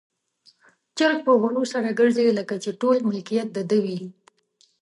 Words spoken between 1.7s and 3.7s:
سره ګرځي، لکه چې ټول ملکيت د